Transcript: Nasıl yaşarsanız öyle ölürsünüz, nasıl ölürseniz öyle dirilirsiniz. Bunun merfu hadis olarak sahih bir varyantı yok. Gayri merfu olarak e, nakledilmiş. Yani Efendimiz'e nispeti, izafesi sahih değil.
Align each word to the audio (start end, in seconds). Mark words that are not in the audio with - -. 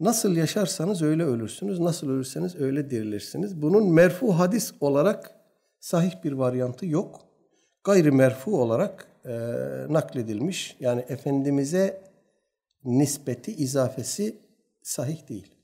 Nasıl 0.00 0.36
yaşarsanız 0.36 1.02
öyle 1.02 1.24
ölürsünüz, 1.24 1.80
nasıl 1.80 2.10
ölürseniz 2.10 2.56
öyle 2.56 2.90
dirilirsiniz. 2.90 3.62
Bunun 3.62 3.92
merfu 3.92 4.38
hadis 4.38 4.72
olarak 4.80 5.30
sahih 5.80 6.24
bir 6.24 6.32
varyantı 6.32 6.86
yok. 6.86 7.20
Gayri 7.84 8.10
merfu 8.10 8.62
olarak 8.62 9.08
e, 9.24 9.30
nakledilmiş. 9.88 10.76
Yani 10.80 11.04
Efendimiz'e 11.08 12.02
nispeti, 12.84 13.52
izafesi 13.52 14.36
sahih 14.82 15.28
değil. 15.28 15.57